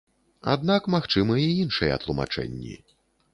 Аднак 0.53 0.87
магчымы 0.95 1.35
і 1.43 1.51
іншыя 1.65 2.01
тлумачэнні. 2.05 2.75